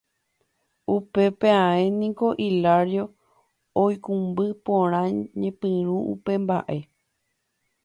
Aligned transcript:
Upépe 0.95 1.49
ae 1.67 1.83
niko 1.99 2.27
Hilario 2.41 3.03
oikũmby 3.83 4.45
porã 4.65 5.01
ñepyrũ 5.41 5.95
upe 6.13 6.33
mbaʼe. 6.43 6.77